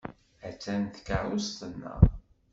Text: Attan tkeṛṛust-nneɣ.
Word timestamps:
Attan 0.49 0.81
tkeṛṛust-nneɣ. 0.85 1.99